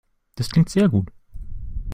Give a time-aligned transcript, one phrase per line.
[0.33, 1.09] Das klingt sehr gut.